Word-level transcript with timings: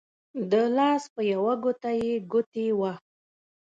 د 0.51 0.53
لاس 0.77 1.03
په 1.13 1.21
يوه 1.33 1.53
ګوته 1.63 1.91
يې 2.01 2.13
ګوتې 2.31 2.67
وه 2.79 2.93